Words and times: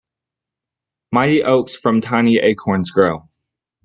Mighty 1.11 1.43
oaks 1.43 1.75
from 1.75 2.01
tiny 2.01 2.37
acorns 2.39 2.89
grow. 2.89 3.29